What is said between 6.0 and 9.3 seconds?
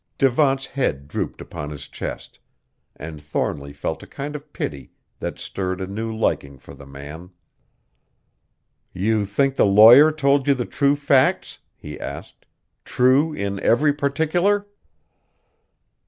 liking for the man. "You